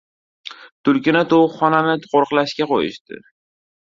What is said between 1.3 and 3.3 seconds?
tovuqxonani qo‘riqlashga qo‘yishdi.